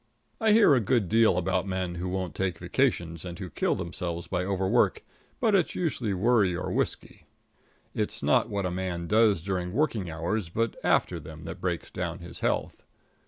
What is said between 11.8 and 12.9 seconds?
down his health.